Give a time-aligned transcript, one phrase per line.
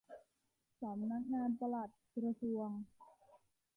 [0.81, 2.69] สำนักงานปลัดกระทรวง